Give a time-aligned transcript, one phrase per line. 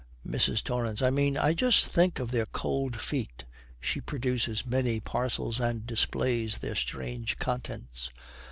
[0.27, 0.63] MRS.
[0.63, 1.03] TORRANCE.
[1.03, 3.45] 'I mean, just think of their cold feet.'
[3.79, 8.09] She produces many parcels and displays their strange contents.